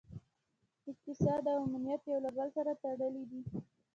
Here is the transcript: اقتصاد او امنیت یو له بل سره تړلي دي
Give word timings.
اقتصاد 0.89 1.43
او 1.53 1.59
امنیت 1.65 2.01
یو 2.11 2.19
له 2.25 2.31
بل 2.37 2.47
سره 2.57 2.71
تړلي 2.83 3.23
دي 3.31 3.41